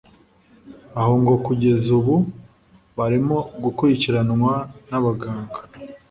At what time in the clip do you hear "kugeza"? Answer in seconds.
1.45-1.87